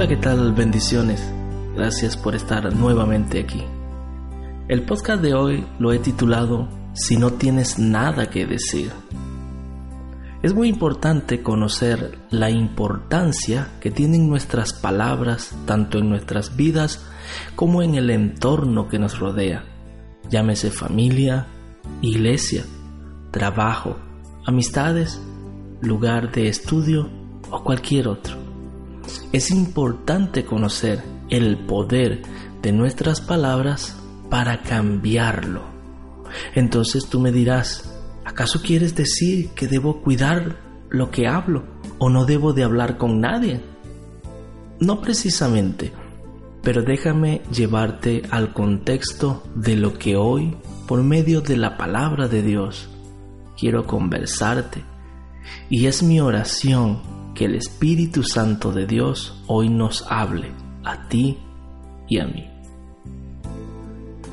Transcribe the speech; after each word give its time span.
Hola, 0.00 0.08
¿qué 0.08 0.16
tal? 0.16 0.54
Bendiciones. 0.54 1.22
Gracias 1.76 2.16
por 2.16 2.34
estar 2.34 2.74
nuevamente 2.74 3.38
aquí. 3.38 3.62
El 4.66 4.86
podcast 4.86 5.22
de 5.22 5.34
hoy 5.34 5.66
lo 5.78 5.92
he 5.92 5.98
titulado 5.98 6.70
Si 6.94 7.18
no 7.18 7.34
tienes 7.34 7.78
nada 7.78 8.30
que 8.30 8.46
decir. 8.46 8.92
Es 10.42 10.54
muy 10.54 10.70
importante 10.70 11.42
conocer 11.42 12.18
la 12.30 12.48
importancia 12.48 13.72
que 13.78 13.90
tienen 13.90 14.26
nuestras 14.26 14.72
palabras 14.72 15.54
tanto 15.66 15.98
en 15.98 16.08
nuestras 16.08 16.56
vidas 16.56 17.04
como 17.54 17.82
en 17.82 17.94
el 17.94 18.08
entorno 18.08 18.88
que 18.88 18.98
nos 18.98 19.18
rodea. 19.18 19.64
Llámese 20.30 20.70
familia, 20.70 21.46
iglesia, 22.00 22.64
trabajo, 23.32 23.98
amistades, 24.46 25.20
lugar 25.82 26.32
de 26.32 26.48
estudio 26.48 27.10
o 27.50 27.62
cualquier 27.62 28.08
otro. 28.08 28.49
Es 29.32 29.50
importante 29.50 30.44
conocer 30.44 31.02
el 31.28 31.58
poder 31.66 32.22
de 32.62 32.72
nuestras 32.72 33.20
palabras 33.20 33.96
para 34.28 34.62
cambiarlo. 34.62 35.62
Entonces 36.54 37.06
tú 37.08 37.20
me 37.20 37.32
dirás, 37.32 37.92
¿acaso 38.24 38.60
quieres 38.62 38.94
decir 38.94 39.50
que 39.50 39.66
debo 39.66 40.02
cuidar 40.02 40.58
lo 40.88 41.10
que 41.10 41.26
hablo 41.26 41.64
o 41.98 42.08
no 42.08 42.24
debo 42.24 42.52
de 42.52 42.64
hablar 42.64 42.98
con 42.98 43.20
nadie? 43.20 43.60
No 44.78 45.00
precisamente, 45.00 45.92
pero 46.62 46.82
déjame 46.82 47.42
llevarte 47.52 48.22
al 48.30 48.52
contexto 48.52 49.42
de 49.54 49.76
lo 49.76 49.98
que 49.98 50.16
hoy, 50.16 50.56
por 50.86 51.02
medio 51.02 51.40
de 51.40 51.56
la 51.56 51.76
palabra 51.76 52.28
de 52.28 52.42
Dios, 52.42 52.88
quiero 53.58 53.86
conversarte. 53.86 54.82
Y 55.68 55.86
es 55.86 56.02
mi 56.02 56.20
oración 56.20 57.19
que 57.40 57.46
el 57.46 57.54
Espíritu 57.54 58.22
Santo 58.22 58.70
de 58.70 58.86
Dios 58.86 59.42
hoy 59.46 59.70
nos 59.70 60.04
hable 60.10 60.52
a 60.84 61.08
ti 61.08 61.38
y 62.06 62.18
a 62.18 62.26
mí. 62.26 62.46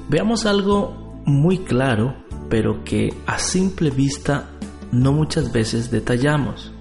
Veamos 0.09 0.45
algo 0.45 1.21
muy 1.25 1.59
claro, 1.59 2.17
pero 2.49 2.83
que 2.83 3.13
a 3.25 3.39
simple 3.39 3.91
vista 3.91 4.49
no 4.91 5.13
muchas 5.13 5.53
veces 5.53 5.89
detallamos. 5.89 6.73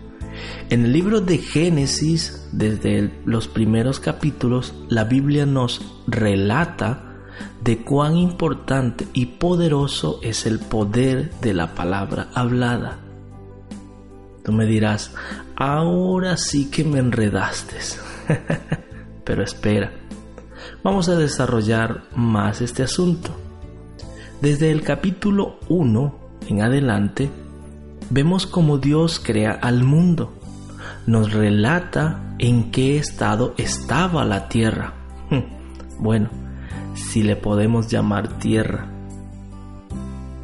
En 0.68 0.86
el 0.86 0.92
libro 0.92 1.20
de 1.20 1.38
Génesis, 1.38 2.48
desde 2.50 3.22
los 3.24 3.46
primeros 3.46 4.00
capítulos, 4.00 4.74
la 4.88 5.04
Biblia 5.04 5.46
nos 5.46 5.80
relata 6.08 7.20
de 7.62 7.84
cuán 7.84 8.16
importante 8.16 9.06
y 9.12 9.26
poderoso 9.26 10.18
es 10.24 10.44
el 10.44 10.58
poder 10.58 11.30
de 11.40 11.54
la 11.54 11.76
palabra 11.76 12.30
hablada. 12.34 13.05
Tú 14.46 14.52
me 14.52 14.64
dirás, 14.64 15.12
ahora 15.56 16.36
sí 16.36 16.70
que 16.70 16.84
me 16.84 17.00
enredaste. 17.00 17.78
Pero 19.24 19.42
espera, 19.42 19.90
vamos 20.84 21.08
a 21.08 21.16
desarrollar 21.16 22.04
más 22.14 22.60
este 22.60 22.84
asunto. 22.84 23.36
Desde 24.40 24.70
el 24.70 24.82
capítulo 24.82 25.58
1 25.68 26.18
en 26.46 26.62
adelante, 26.62 27.28
vemos 28.10 28.46
cómo 28.46 28.78
Dios 28.78 29.18
crea 29.18 29.50
al 29.50 29.82
mundo. 29.82 30.38
Nos 31.08 31.32
relata 31.32 32.36
en 32.38 32.70
qué 32.70 32.98
estado 32.98 33.52
estaba 33.58 34.24
la 34.24 34.48
tierra. 34.48 34.94
Bueno, 35.98 36.30
si 36.94 37.24
le 37.24 37.34
podemos 37.34 37.88
llamar 37.88 38.38
tierra. 38.38 38.86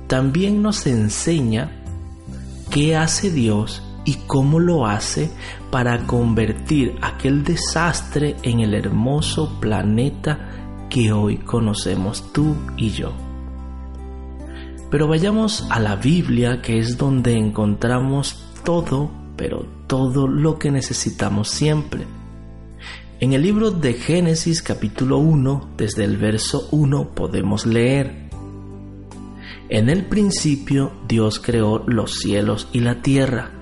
También 0.08 0.60
nos 0.60 0.88
enseña 0.88 1.70
qué 2.70 2.96
hace 2.96 3.30
Dios 3.30 3.82
y 4.04 4.14
cómo 4.26 4.58
lo 4.58 4.86
hace 4.86 5.30
para 5.70 6.06
convertir 6.06 6.96
aquel 7.02 7.44
desastre 7.44 8.36
en 8.42 8.60
el 8.60 8.74
hermoso 8.74 9.60
planeta 9.60 10.86
que 10.90 11.12
hoy 11.12 11.38
conocemos 11.38 12.32
tú 12.32 12.54
y 12.76 12.90
yo. 12.90 13.12
Pero 14.90 15.08
vayamos 15.08 15.66
a 15.70 15.80
la 15.80 15.96
Biblia, 15.96 16.60
que 16.60 16.78
es 16.78 16.98
donde 16.98 17.34
encontramos 17.34 18.44
todo, 18.62 19.10
pero 19.36 19.64
todo 19.86 20.28
lo 20.28 20.58
que 20.58 20.70
necesitamos 20.70 21.48
siempre. 21.48 22.04
En 23.18 23.32
el 23.32 23.42
libro 23.42 23.70
de 23.70 23.94
Génesis 23.94 24.62
capítulo 24.62 25.18
1, 25.18 25.70
desde 25.78 26.04
el 26.04 26.18
verso 26.18 26.68
1 26.72 27.14
podemos 27.14 27.64
leer, 27.64 28.28
En 29.68 29.88
el 29.88 30.04
principio 30.04 30.92
Dios 31.08 31.38
creó 31.38 31.84
los 31.86 32.16
cielos 32.16 32.68
y 32.72 32.80
la 32.80 33.00
tierra, 33.00 33.61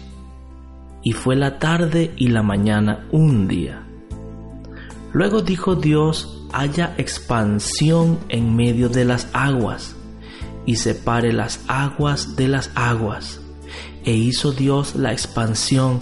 Y 1.03 1.13
fue 1.13 1.35
la 1.35 1.59
tarde 1.59 2.13
y 2.17 2.27
la 2.27 2.43
mañana 2.43 3.07
un 3.11 3.47
día. 3.47 3.83
Luego 5.13 5.41
dijo 5.41 5.75
Dios, 5.75 6.47
haya 6.53 6.93
expansión 6.97 8.19
en 8.29 8.55
medio 8.55 8.89
de 8.89 9.05
las 9.05 9.27
aguas, 9.33 9.95
y 10.65 10.75
separe 10.75 11.33
las 11.33 11.61
aguas 11.67 12.35
de 12.35 12.47
las 12.47 12.71
aguas. 12.75 13.41
E 14.03 14.13
hizo 14.13 14.51
Dios 14.51 14.95
la 14.95 15.11
expansión, 15.11 15.99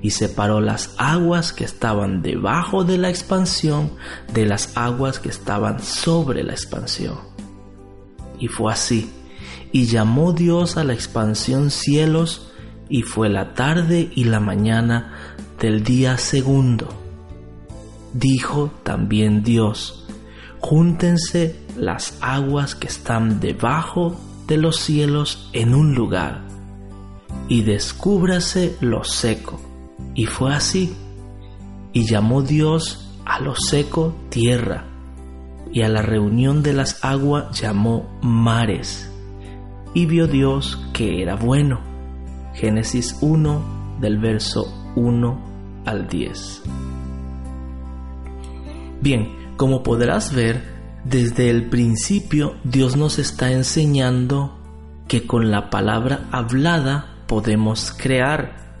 y 0.00 0.10
separó 0.10 0.60
las 0.60 0.94
aguas 0.96 1.52
que 1.52 1.64
estaban 1.64 2.22
debajo 2.22 2.84
de 2.84 2.98
la 2.98 3.10
expansión 3.10 3.92
de 4.32 4.46
las 4.46 4.76
aguas 4.76 5.18
que 5.18 5.28
estaban 5.28 5.80
sobre 5.80 6.44
la 6.44 6.52
expansión. 6.52 7.18
Y 8.38 8.48
fue 8.48 8.72
así. 8.72 9.10
Y 9.72 9.86
llamó 9.86 10.32
Dios 10.32 10.76
a 10.76 10.84
la 10.84 10.94
expansión 10.94 11.70
cielos, 11.70 12.47
y 12.88 13.02
fue 13.02 13.28
la 13.28 13.54
tarde 13.54 14.10
y 14.14 14.24
la 14.24 14.40
mañana 14.40 15.12
del 15.60 15.82
día 15.82 16.16
segundo. 16.18 16.88
Dijo 18.12 18.70
también 18.82 19.42
Dios, 19.42 20.06
júntense 20.60 21.60
las 21.76 22.18
aguas 22.20 22.74
que 22.74 22.86
están 22.86 23.40
debajo 23.40 24.18
de 24.46 24.56
los 24.56 24.76
cielos 24.76 25.50
en 25.52 25.74
un 25.74 25.94
lugar, 25.94 26.42
y 27.48 27.62
descúbrase 27.62 28.76
lo 28.80 29.04
seco. 29.04 29.60
Y 30.14 30.26
fue 30.26 30.54
así. 30.54 30.96
Y 31.92 32.06
llamó 32.06 32.42
Dios 32.42 33.14
a 33.24 33.40
lo 33.40 33.54
seco 33.54 34.16
tierra, 34.30 34.84
y 35.72 35.82
a 35.82 35.88
la 35.88 36.02
reunión 36.02 36.62
de 36.62 36.72
las 36.72 37.04
aguas 37.04 37.60
llamó 37.60 38.18
mares. 38.22 39.10
Y 39.94 40.06
vio 40.06 40.26
Dios 40.26 40.78
que 40.92 41.22
era 41.22 41.36
bueno. 41.36 41.87
Génesis 42.58 43.16
1 43.20 43.98
del 44.00 44.18
verso 44.18 44.92
1 44.96 45.82
al 45.84 46.08
10. 46.08 46.62
Bien, 49.00 49.28
como 49.56 49.84
podrás 49.84 50.34
ver, 50.34 50.62
desde 51.04 51.50
el 51.50 51.68
principio 51.68 52.56
Dios 52.64 52.96
nos 52.96 53.20
está 53.20 53.52
enseñando 53.52 54.58
que 55.06 55.24
con 55.24 55.52
la 55.52 55.70
palabra 55.70 56.26
hablada 56.32 57.14
podemos 57.28 57.92
crear. 57.92 58.74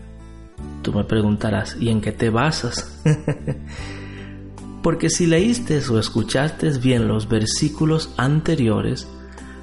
Tú 0.82 0.92
me 0.92 1.04
preguntarás, 1.04 1.76
¿y 1.78 1.90
en 1.90 2.00
qué 2.00 2.10
te 2.10 2.30
basas? 2.30 3.00
Porque 4.82 5.08
si 5.08 5.26
leíste 5.26 5.80
o 5.88 6.00
escuchaste 6.00 6.70
bien 6.78 7.06
los 7.06 7.28
versículos 7.28 8.12
anteriores, 8.16 9.06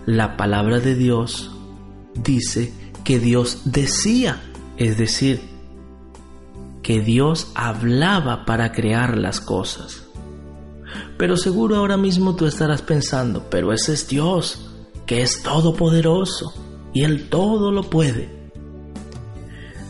la 0.05 0.37
palabra 0.37 0.79
de 0.79 0.95
Dios 0.95 1.51
dice 2.23 2.84
que 3.05 3.19
Dios 3.19 3.59
decía, 3.63 4.41
es 4.75 4.97
decir, 4.97 5.39
que 6.81 6.99
Dios 6.99 7.51
hablaba 7.55 8.45
para 8.45 8.73
crear 8.73 9.17
las 9.17 9.39
cosas. 9.39 10.03
Pero 11.17 11.37
seguro 11.37 11.77
ahora 11.77 11.97
mismo 11.97 12.35
tú 12.35 12.45
estarás 12.47 12.81
pensando, 12.81 13.47
pero 13.49 13.71
ese 13.71 13.93
es 13.93 14.07
Dios, 14.07 14.71
que 15.05 15.21
es 15.21 15.43
todopoderoso 15.43 16.53
y 16.93 17.03
Él 17.03 17.29
todo 17.29 17.71
lo 17.71 17.83
puede. 17.83 18.29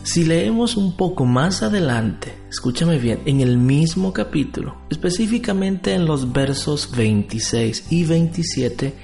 Si 0.02 0.24
leemos 0.24 0.76
un 0.76 0.96
poco 0.96 1.24
más 1.24 1.62
adelante, 1.62 2.34
escúchame 2.48 2.98
bien, 2.98 3.22
en 3.24 3.40
el 3.40 3.56
mismo 3.56 4.12
capítulo, 4.12 4.76
específicamente 4.90 5.94
en 5.94 6.04
los 6.04 6.32
versos 6.32 6.92
26 6.94 7.86
y 7.90 8.04
27, 8.04 8.94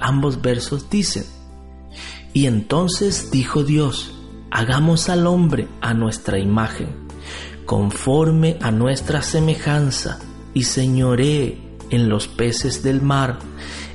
ambos 0.00 0.40
versos 0.42 0.90
dicen, 0.90 1.24
y 2.32 2.46
entonces 2.46 3.30
dijo 3.30 3.64
Dios, 3.64 4.12
hagamos 4.50 5.08
al 5.08 5.26
hombre 5.26 5.68
a 5.80 5.94
nuestra 5.94 6.38
imagen, 6.38 7.08
conforme 7.66 8.56
a 8.60 8.70
nuestra 8.70 9.22
semejanza, 9.22 10.18
y 10.52 10.64
señoree 10.64 11.60
en 11.90 12.08
los 12.08 12.28
peces 12.28 12.82
del 12.82 13.02
mar, 13.02 13.38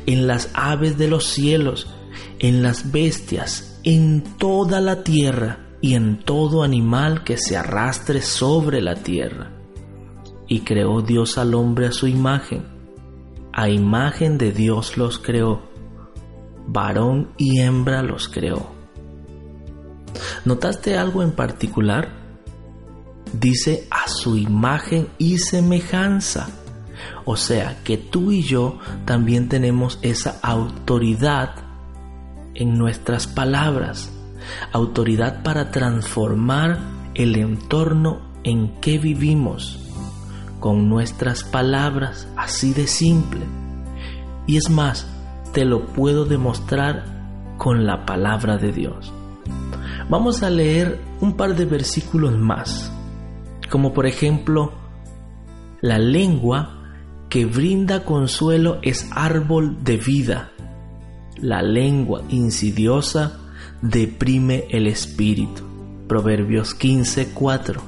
en 0.05 0.27
las 0.27 0.49
aves 0.53 0.97
de 0.97 1.07
los 1.07 1.25
cielos, 1.25 1.87
en 2.39 2.61
las 2.61 2.91
bestias, 2.91 3.79
en 3.83 4.23
toda 4.37 4.81
la 4.81 5.03
tierra 5.03 5.67
y 5.81 5.95
en 5.95 6.19
todo 6.19 6.63
animal 6.63 7.23
que 7.23 7.37
se 7.37 7.57
arrastre 7.57 8.21
sobre 8.21 8.81
la 8.81 8.95
tierra. 8.95 9.51
Y 10.47 10.61
creó 10.61 11.01
Dios 11.01 11.37
al 11.37 11.53
hombre 11.55 11.87
a 11.87 11.91
su 11.91 12.07
imagen, 12.07 12.65
a 13.53 13.69
imagen 13.69 14.37
de 14.37 14.51
Dios 14.51 14.97
los 14.97 15.17
creó, 15.17 15.63
varón 16.75 17.29
y 17.37 17.61
hembra 17.61 18.03
los 18.03 18.27
creó. 18.27 18.69
¿Notaste 20.43 20.97
algo 20.97 21.23
en 21.23 21.31
particular? 21.31 22.09
Dice 23.33 23.87
a 23.89 24.07
su 24.07 24.37
imagen 24.37 25.07
y 25.17 25.37
semejanza. 25.39 26.49
O 27.23 27.37
sea 27.37 27.79
que 27.83 27.97
tú 27.97 28.31
y 28.31 28.43
yo 28.43 28.77
también 29.05 29.47
tenemos 29.47 29.99
esa 30.01 30.39
autoridad 30.43 31.55
en 32.53 32.77
nuestras 32.77 33.25
palabras, 33.25 34.11
autoridad 34.71 35.43
para 35.43 35.71
transformar 35.71 36.79
el 37.15 37.35
entorno 37.37 38.21
en 38.43 38.79
que 38.81 38.97
vivimos 38.97 39.79
con 40.59 40.89
nuestras 40.89 41.43
palabras, 41.43 42.27
así 42.35 42.73
de 42.73 42.87
simple. 42.87 43.45
Y 44.47 44.57
es 44.57 44.69
más, 44.69 45.07
te 45.55 45.63
lo 45.63 45.85
puedo 45.85 46.25
demostrar 46.25 47.05
con 47.57 47.85
la 47.85 48.05
palabra 48.05 48.57
de 48.57 48.73
Dios. 48.73 49.13
Vamos 50.09 50.43
a 50.43 50.49
leer 50.49 50.99
un 51.21 51.37
par 51.37 51.55
de 51.55 51.63
versículos 51.63 52.37
más, 52.37 52.91
como 53.71 53.93
por 53.93 54.05
ejemplo, 54.05 54.73
la 55.79 55.97
lengua 55.97 56.83
que 57.29 57.45
brinda 57.45 58.03
consuelo 58.03 58.79
es 58.81 59.07
árbol 59.11 59.81
de 59.81 59.95
vida. 59.95 60.51
La 61.37 61.61
lengua 61.61 62.21
insidiosa 62.27 63.39
deprime 63.81 64.65
el 64.71 64.87
espíritu. 64.87 65.63
Proverbios 66.09 66.77
15:4. 66.77 67.81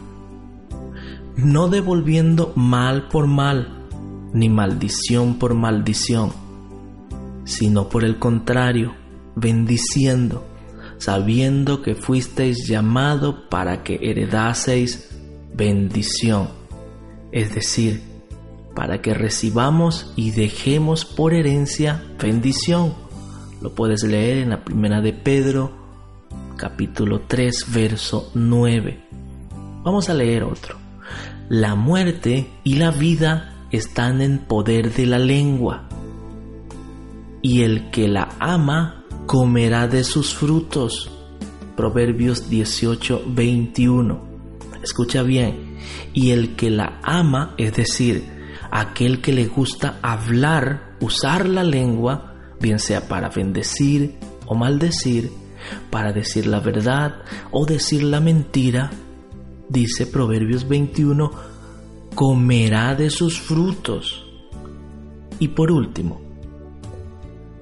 No 1.35 1.67
devolviendo 1.67 2.53
mal 2.55 3.09
por 3.09 3.27
mal, 3.27 3.89
ni 4.31 4.47
maldición 4.47 5.37
por 5.37 5.53
maldición, 5.53 6.46
sino 7.47 7.87
por 7.87 8.03
el 8.03 8.19
contrario, 8.19 8.93
bendiciendo, 9.35 10.45
sabiendo 10.97 11.81
que 11.81 11.95
fuisteis 11.95 12.67
llamado 12.67 13.49
para 13.49 13.83
que 13.83 13.99
heredaseis 14.01 15.17
bendición, 15.55 16.49
es 17.31 17.55
decir, 17.55 18.03
para 18.75 19.01
que 19.01 19.13
recibamos 19.13 20.11
y 20.15 20.31
dejemos 20.31 21.05
por 21.05 21.33
herencia 21.33 22.03
bendición. 22.21 22.93
Lo 23.61 23.73
puedes 23.73 24.03
leer 24.03 24.37
en 24.39 24.49
la 24.49 24.63
primera 24.63 25.01
de 25.01 25.13
Pedro, 25.13 25.71
capítulo 26.57 27.21
3, 27.27 27.73
verso 27.73 28.29
9. 28.35 29.03
Vamos 29.83 30.09
a 30.09 30.13
leer 30.13 30.43
otro. 30.43 30.75
La 31.47 31.75
muerte 31.75 32.49
y 32.65 32.75
la 32.75 32.91
vida 32.91 33.55
están 33.71 34.21
en 34.21 34.39
poder 34.39 34.93
de 34.93 35.05
la 35.05 35.17
lengua, 35.17 35.87
y 37.47 37.61
el 37.61 37.91
que 37.91 38.09
la 38.09 38.27
ama 38.39 39.05
comerá 39.25 39.87
de 39.87 40.03
sus 40.03 40.35
frutos. 40.35 41.09
Proverbios 41.77 42.49
18, 42.49 43.23
21. 43.25 44.21
Escucha 44.83 45.23
bien, 45.23 45.77
y 46.11 46.31
el 46.31 46.57
que 46.57 46.69
la 46.69 46.99
ama, 47.03 47.55
es 47.57 47.73
decir, 47.73 48.25
aquel 48.69 49.21
que 49.21 49.31
le 49.31 49.45
gusta 49.45 49.97
hablar, 50.01 50.97
usar 50.99 51.47
la 51.47 51.63
lengua, 51.63 52.33
bien 52.59 52.79
sea 52.79 53.07
para 53.07 53.29
bendecir 53.29 54.17
o 54.45 54.53
maldecir, 54.53 55.31
para 55.89 56.11
decir 56.11 56.47
la 56.47 56.59
verdad 56.59 57.21
o 57.51 57.65
decir 57.65 58.03
la 58.03 58.19
mentira, 58.19 58.91
dice 59.69 60.05
Proverbios 60.05 60.67
21, 60.67 61.31
comerá 62.13 62.93
de 62.93 63.09
sus 63.09 63.39
frutos. 63.39 64.25
Y 65.39 65.47
por 65.49 65.71
último, 65.71 66.26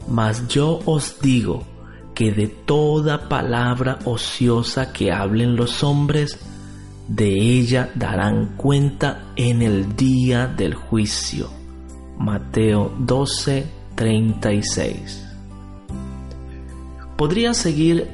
mas 0.07 0.47
yo 0.47 0.79
os 0.85 1.19
digo 1.21 1.63
que 2.13 2.31
de 2.31 2.47
toda 2.47 3.27
palabra 3.27 3.99
ociosa 4.05 4.93
que 4.93 5.11
hablen 5.11 5.55
los 5.55 5.83
hombres, 5.83 6.39
de 7.07 7.59
ella 7.59 7.91
darán 7.95 8.55
cuenta 8.55 9.25
en 9.35 9.61
el 9.61 9.95
día 9.95 10.47
del 10.47 10.73
juicio. 10.73 11.49
Mateo 12.17 12.93
12, 12.97 13.67
36. 13.95 15.27
Podría 17.17 17.53
seguir 17.53 18.09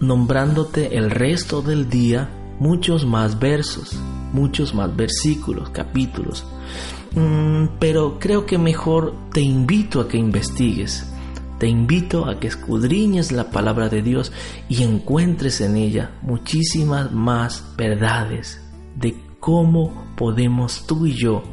nombrándote 0.00 0.96
el 0.96 1.10
resto 1.10 1.62
del 1.62 1.88
día 1.88 2.30
muchos 2.58 3.06
más 3.06 3.38
versos, 3.38 3.98
muchos 4.32 4.74
más 4.74 4.94
versículos, 4.96 5.70
capítulos, 5.70 6.44
mm, 7.14 7.78
pero 7.78 8.18
creo 8.18 8.46
que 8.46 8.58
mejor 8.58 9.14
te 9.32 9.40
invito 9.40 10.00
a 10.00 10.08
que 10.08 10.16
investigues 10.16 11.11
te 11.62 11.68
invito 11.68 12.26
a 12.26 12.40
que 12.40 12.48
escudriñes 12.48 13.30
la 13.30 13.50
palabra 13.50 13.88
de 13.88 14.02
Dios 14.02 14.32
y 14.68 14.82
encuentres 14.82 15.60
en 15.60 15.76
ella 15.76 16.10
muchísimas 16.20 17.12
más 17.12 17.76
verdades 17.76 18.60
de 18.96 19.14
cómo 19.38 20.12
podemos 20.16 20.88
tú 20.88 21.06
y 21.06 21.12
yo, 21.12 21.44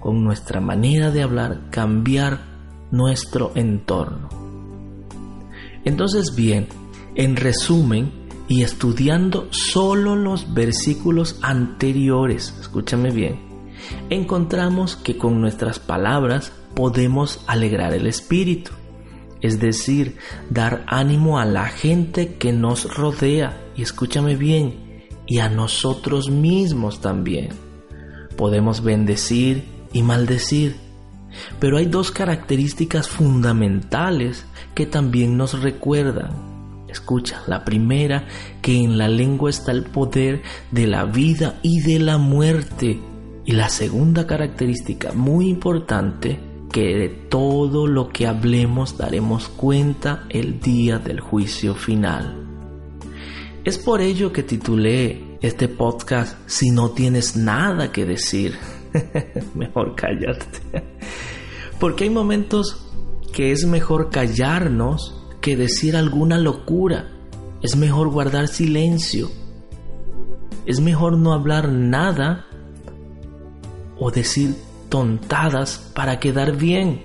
con 0.00 0.24
nuestra 0.24 0.62
manera 0.62 1.10
de 1.10 1.22
hablar, 1.22 1.68
cambiar 1.68 2.40
nuestro 2.90 3.52
entorno. 3.56 4.30
Entonces 5.84 6.34
bien, 6.34 6.68
en 7.14 7.36
resumen, 7.36 8.10
y 8.48 8.62
estudiando 8.62 9.48
solo 9.50 10.16
los 10.16 10.54
versículos 10.54 11.38
anteriores, 11.42 12.54
escúchame 12.58 13.10
bien, 13.10 13.38
encontramos 14.08 14.96
que 14.96 15.18
con 15.18 15.42
nuestras 15.42 15.78
palabras 15.78 16.52
podemos 16.74 17.44
alegrar 17.46 17.92
el 17.92 18.06
espíritu 18.06 18.77
es 19.40 19.60
decir, 19.60 20.16
dar 20.50 20.84
ánimo 20.86 21.38
a 21.38 21.44
la 21.44 21.66
gente 21.66 22.34
que 22.34 22.52
nos 22.52 22.94
rodea, 22.96 23.60
y 23.76 23.82
escúchame 23.82 24.36
bien, 24.36 25.04
y 25.26 25.38
a 25.38 25.48
nosotros 25.48 26.30
mismos 26.30 27.00
también. 27.00 27.50
Podemos 28.36 28.82
bendecir 28.82 29.64
y 29.92 30.02
maldecir, 30.02 30.76
pero 31.60 31.78
hay 31.78 31.86
dos 31.86 32.10
características 32.10 33.08
fundamentales 33.08 34.46
que 34.74 34.86
también 34.86 35.36
nos 35.36 35.60
recuerdan. 35.60 36.48
Escucha, 36.88 37.42
la 37.46 37.64
primera, 37.64 38.26
que 38.62 38.82
en 38.82 38.96
la 38.96 39.08
lengua 39.08 39.50
está 39.50 39.72
el 39.72 39.84
poder 39.84 40.42
de 40.70 40.86
la 40.86 41.04
vida 41.04 41.58
y 41.62 41.80
de 41.80 41.98
la 41.98 42.16
muerte. 42.16 42.98
Y 43.44 43.52
la 43.52 43.68
segunda 43.68 44.26
característica 44.26 45.12
muy 45.12 45.48
importante 45.48 46.47
que 46.72 46.96
de 46.96 47.08
todo 47.08 47.86
lo 47.86 48.08
que 48.08 48.26
hablemos 48.26 48.98
daremos 48.98 49.48
cuenta 49.48 50.24
el 50.28 50.60
día 50.60 50.98
del 50.98 51.20
juicio 51.20 51.74
final. 51.74 52.46
Es 53.64 53.78
por 53.78 54.00
ello 54.00 54.32
que 54.32 54.42
titulé 54.42 55.38
este 55.40 55.68
podcast 55.68 56.38
Si 56.46 56.70
no 56.70 56.90
tienes 56.90 57.36
nada 57.36 57.92
que 57.92 58.04
decir, 58.04 58.54
mejor 59.54 59.94
callarte. 59.94 60.60
Porque 61.78 62.04
hay 62.04 62.10
momentos 62.10 62.84
que 63.32 63.52
es 63.52 63.66
mejor 63.66 64.10
callarnos 64.10 65.22
que 65.40 65.56
decir 65.56 65.96
alguna 65.96 66.38
locura. 66.38 67.10
Es 67.62 67.76
mejor 67.76 68.08
guardar 68.08 68.48
silencio. 68.48 69.30
Es 70.66 70.80
mejor 70.80 71.16
no 71.18 71.32
hablar 71.32 71.70
nada 71.70 72.46
o 73.98 74.10
decir 74.10 74.54
tontadas 74.88 75.90
para 75.94 76.18
quedar 76.18 76.56
bien. 76.56 77.04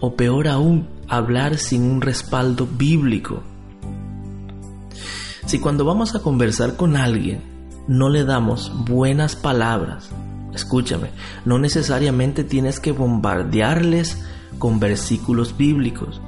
O 0.00 0.14
peor 0.14 0.48
aún, 0.48 0.88
hablar 1.08 1.56
sin 1.56 1.82
un 1.82 2.00
respaldo 2.00 2.66
bíblico. 2.66 3.42
Si 5.46 5.58
cuando 5.58 5.84
vamos 5.84 6.14
a 6.14 6.20
conversar 6.20 6.76
con 6.76 6.96
alguien 6.96 7.42
no 7.88 8.10
le 8.10 8.24
damos 8.24 8.70
buenas 8.84 9.34
palabras, 9.34 10.10
escúchame, 10.52 11.10
no 11.46 11.58
necesariamente 11.58 12.44
tienes 12.44 12.80
que 12.80 12.92
bombardearles 12.92 14.22
con 14.58 14.78
versículos 14.78 15.56
bíblicos, 15.56 16.20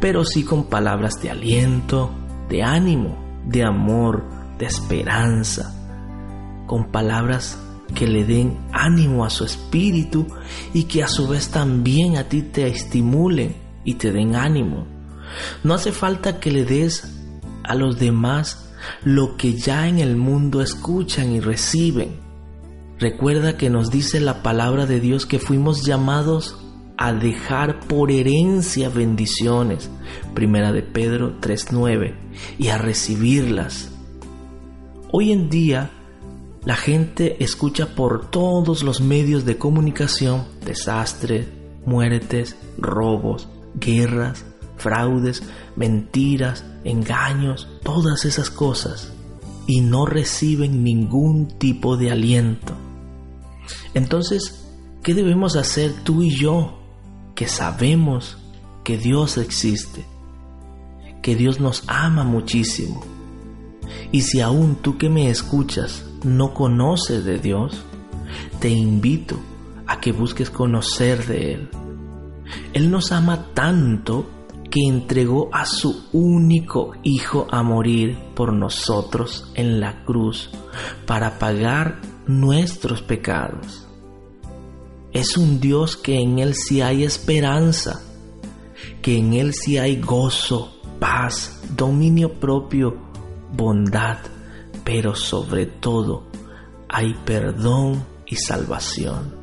pero 0.00 0.24
sí 0.24 0.42
con 0.42 0.64
palabras 0.64 1.22
de 1.22 1.30
aliento, 1.30 2.10
de 2.48 2.64
ánimo, 2.64 3.16
de 3.46 3.62
amor, 3.64 4.24
de 4.58 4.66
esperanza, 4.66 5.72
con 6.66 6.90
palabras 6.90 7.58
que 7.94 8.06
le 8.06 8.24
den 8.24 8.58
ánimo 8.72 9.24
a 9.24 9.30
su 9.30 9.44
espíritu 9.44 10.26
y 10.72 10.84
que 10.84 11.02
a 11.02 11.08
su 11.08 11.28
vez 11.28 11.48
también 11.48 12.16
a 12.16 12.24
ti 12.24 12.42
te 12.42 12.66
estimulen 12.66 13.54
y 13.84 13.94
te 13.94 14.12
den 14.12 14.34
ánimo. 14.36 14.86
No 15.62 15.74
hace 15.74 15.92
falta 15.92 16.40
que 16.40 16.50
le 16.50 16.64
des 16.64 17.12
a 17.62 17.74
los 17.74 17.98
demás 17.98 18.70
lo 19.02 19.36
que 19.36 19.54
ya 19.54 19.88
en 19.88 19.98
el 19.98 20.16
mundo 20.16 20.60
escuchan 20.60 21.32
y 21.32 21.40
reciben. 21.40 22.20
Recuerda 22.98 23.56
que 23.56 23.70
nos 23.70 23.90
dice 23.90 24.20
la 24.20 24.42
palabra 24.42 24.86
de 24.86 25.00
Dios 25.00 25.26
que 25.26 25.38
fuimos 25.38 25.84
llamados 25.84 26.56
a 26.96 27.12
dejar 27.12 27.80
por 27.80 28.10
herencia 28.10 28.88
bendiciones, 28.88 29.90
primera 30.32 30.72
de 30.72 30.82
Pedro 30.82 31.40
3.9, 31.40 32.14
y 32.58 32.68
a 32.68 32.78
recibirlas. 32.78 33.90
Hoy 35.10 35.32
en 35.32 35.50
día 35.50 35.90
la 36.64 36.76
gente 36.76 37.42
escucha 37.44 37.94
por 37.94 38.30
todos 38.30 38.82
los 38.82 39.00
medios 39.02 39.44
de 39.44 39.58
comunicación 39.58 40.46
desastres, 40.64 41.46
muertes, 41.84 42.56
robos, 42.78 43.48
guerras, 43.74 44.46
fraudes, 44.76 45.42
mentiras, 45.76 46.64
engaños, 46.84 47.68
todas 47.82 48.24
esas 48.24 48.48
cosas, 48.48 49.12
y 49.66 49.82
no 49.82 50.06
reciben 50.06 50.82
ningún 50.82 51.48
tipo 51.58 51.96
de 51.96 52.10
aliento. 52.10 52.74
Entonces, 53.92 54.66
¿qué 55.02 55.12
debemos 55.14 55.56
hacer 55.56 55.92
tú 56.02 56.22
y 56.22 56.30
yo 56.30 56.78
que 57.34 57.46
sabemos 57.46 58.38
que 58.84 58.96
Dios 58.96 59.36
existe, 59.36 60.04
que 61.22 61.36
Dios 61.36 61.60
nos 61.60 61.84
ama 61.88 62.24
muchísimo? 62.24 63.04
Y 64.12 64.22
si 64.22 64.40
aún 64.40 64.76
tú 64.76 64.96
que 64.96 65.10
me 65.10 65.28
escuchas 65.28 66.04
no 66.24 66.54
conoces 66.54 67.24
de 67.24 67.38
Dios, 67.38 67.82
te 68.60 68.70
invito 68.70 69.38
a 69.86 70.00
que 70.00 70.12
busques 70.12 70.50
conocer 70.50 71.26
de 71.26 71.52
Él. 71.54 71.68
Él 72.72 72.90
nos 72.90 73.12
ama 73.12 73.46
tanto 73.54 74.26
que 74.70 74.80
entregó 74.88 75.50
a 75.52 75.66
su 75.66 76.08
único 76.12 76.92
Hijo 77.02 77.46
a 77.50 77.62
morir 77.62 78.18
por 78.34 78.52
nosotros 78.52 79.50
en 79.54 79.78
la 79.78 80.04
cruz 80.04 80.50
para 81.06 81.38
pagar 81.38 82.00
nuestros 82.26 83.02
pecados. 83.02 83.86
Es 85.12 85.36
un 85.36 85.60
Dios 85.60 85.96
que 85.96 86.18
en 86.18 86.40
Él 86.40 86.54
sí 86.54 86.80
hay 86.80 87.04
esperanza, 87.04 88.02
que 89.00 89.16
en 89.16 89.34
Él 89.34 89.54
sí 89.54 89.78
hay 89.78 90.00
gozo, 90.00 90.80
paz, 90.98 91.62
dominio 91.76 92.32
propio, 92.40 92.96
bondad, 93.56 94.18
pero 94.84 95.14
sobre 95.16 95.66
todo 95.66 96.24
hay 96.88 97.14
perdón 97.24 98.04
y 98.26 98.36
salvación. 98.36 99.34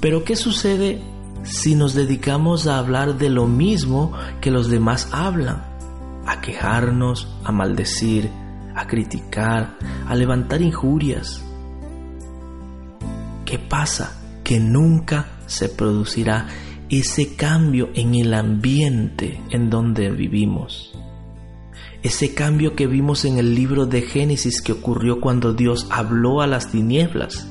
Pero 0.00 0.24
¿qué 0.24 0.36
sucede 0.36 1.00
si 1.44 1.74
nos 1.74 1.94
dedicamos 1.94 2.66
a 2.66 2.78
hablar 2.78 3.16
de 3.18 3.30
lo 3.30 3.46
mismo 3.46 4.12
que 4.40 4.50
los 4.50 4.68
demás 4.68 5.08
hablan? 5.12 5.64
A 6.26 6.40
quejarnos, 6.40 7.28
a 7.44 7.52
maldecir, 7.52 8.30
a 8.74 8.86
criticar, 8.86 9.78
a 10.06 10.14
levantar 10.14 10.60
injurias. 10.60 11.42
¿Qué 13.44 13.58
pasa? 13.58 14.20
Que 14.44 14.58
nunca 14.60 15.28
se 15.46 15.68
producirá 15.68 16.48
ese 16.88 17.34
cambio 17.34 17.90
en 17.94 18.14
el 18.14 18.34
ambiente 18.34 19.40
en 19.50 19.70
donde 19.70 20.10
vivimos. 20.10 20.95
Ese 22.06 22.34
cambio 22.34 22.76
que 22.76 22.86
vimos 22.86 23.24
en 23.24 23.36
el 23.36 23.56
libro 23.56 23.84
de 23.84 24.00
Génesis 24.00 24.62
que 24.62 24.70
ocurrió 24.70 25.20
cuando 25.20 25.54
Dios 25.54 25.88
habló 25.90 26.40
a 26.40 26.46
las 26.46 26.70
tinieblas, 26.70 27.48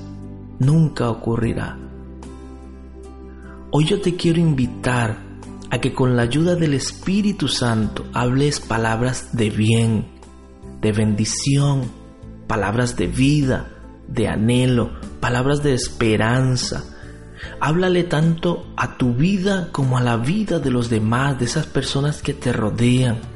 nunca 0.59 1.09
ocurrirá. 1.09 1.77
Hoy 3.71 3.83
yo 3.83 3.99
te 3.99 4.15
quiero 4.15 4.39
invitar 4.39 5.19
a 5.69 5.81
que 5.81 5.93
con 5.93 6.15
la 6.15 6.21
ayuda 6.21 6.55
del 6.55 6.73
Espíritu 6.73 7.49
Santo 7.49 8.05
hables 8.13 8.61
palabras 8.61 9.35
de 9.35 9.49
bien, 9.49 10.07
de 10.79 10.93
bendición, 10.93 11.91
palabras 12.47 12.95
de 12.95 13.07
vida, 13.07 13.73
de 14.07 14.29
anhelo, 14.29 14.91
palabras 15.19 15.63
de 15.63 15.73
esperanza. 15.73 16.85
Háblale 17.59 18.05
tanto 18.05 18.73
a 18.77 18.95
tu 18.95 19.15
vida 19.15 19.67
como 19.73 19.97
a 19.97 20.01
la 20.01 20.15
vida 20.15 20.59
de 20.59 20.71
los 20.71 20.89
demás, 20.89 21.39
de 21.39 21.43
esas 21.43 21.65
personas 21.65 22.21
que 22.21 22.33
te 22.33 22.53
rodean. 22.53 23.34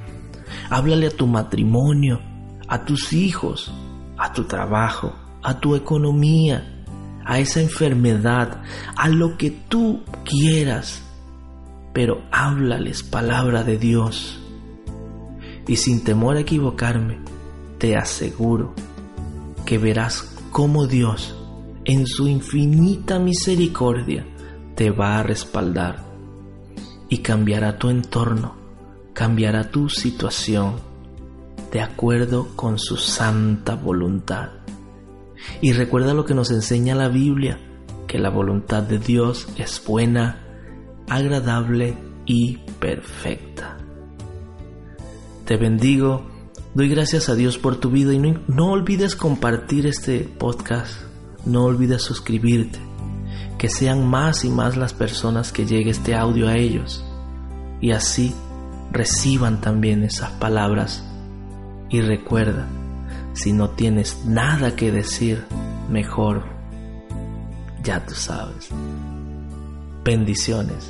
Háblale 0.69 1.07
a 1.07 1.11
tu 1.11 1.27
matrimonio, 1.27 2.19
a 2.67 2.85
tus 2.85 3.13
hijos, 3.13 3.73
a 4.17 4.31
tu 4.33 4.43
trabajo, 4.43 5.13
a 5.41 5.59
tu 5.59 5.75
economía, 5.75 6.83
a 7.25 7.39
esa 7.39 7.61
enfermedad, 7.61 8.61
a 8.95 9.07
lo 9.09 9.37
que 9.37 9.49
tú 9.49 10.03
quieras, 10.23 11.01
pero 11.93 12.21
háblales 12.31 13.03
palabra 13.03 13.63
de 13.63 13.77
Dios. 13.77 14.39
Y 15.67 15.75
sin 15.77 16.03
temor 16.03 16.37
a 16.37 16.41
equivocarme, 16.41 17.19
te 17.77 17.95
aseguro 17.95 18.73
que 19.65 19.77
verás 19.77 20.35
cómo 20.51 20.87
Dios, 20.87 21.35
en 21.85 22.05
su 22.05 22.27
infinita 22.27 23.19
misericordia, 23.19 24.25
te 24.75 24.91
va 24.91 25.19
a 25.19 25.23
respaldar 25.23 26.03
y 27.09 27.19
cambiará 27.19 27.77
tu 27.77 27.89
entorno, 27.89 28.55
cambiará 29.19 29.69
tu 29.69 29.89
situación 29.89 30.75
de 31.73 31.81
acuerdo 31.81 32.55
con 32.55 32.79
su 32.79 32.95
santa 32.95 33.75
voluntad. 33.75 34.51
Y 35.59 35.73
recuerda 35.73 36.13
lo 36.13 36.23
que 36.23 36.33
nos 36.33 36.51
enseña 36.51 36.95
la 36.95 37.09
Biblia, 37.09 37.59
que 38.07 38.17
la 38.17 38.29
voluntad 38.29 38.81
de 38.81 38.97
Dios 38.97 39.49
es 39.57 39.83
buena, 39.85 40.47
agradable 41.09 41.97
y 42.25 42.59
perfecta. 42.79 43.75
Te 45.43 45.57
bendigo, 45.57 46.25
doy 46.73 46.87
gracias 46.87 47.27
a 47.27 47.35
Dios 47.35 47.57
por 47.57 47.75
tu 47.75 47.89
vida 47.89 48.13
y 48.13 48.19
no, 48.19 48.71
olvides 48.71 49.17
compartir 49.17 49.85
este 49.85 50.19
podcast, 50.21 50.93
no 51.45 51.65
olvides 51.65 52.03
suscribirte, 52.03 52.79
que 53.57 53.67
sean 53.67 54.07
más 54.07 54.45
y 54.45 54.49
más 54.49 54.77
las 54.77 54.93
personas 54.93 55.51
que 55.51 55.65
llegue 55.65 55.89
este 55.89 56.15
audio 56.15 56.47
a 56.47 56.55
ellos 56.55 57.03
y 57.81 57.91
así 57.91 58.33
reciban 58.91 59.61
también 59.61 60.03
esas 60.03 60.31
palabras 60.31 61.03
y 61.89 62.01
recuerda, 62.01 62.67
si 63.33 63.53
no 63.53 63.71
tienes 63.71 64.25
nada 64.25 64.75
que 64.75 64.91
decir, 64.91 65.45
mejor, 65.89 66.43
ya 67.83 68.05
tú 68.05 68.13
sabes. 68.13 68.69
Bendiciones. 70.03 70.89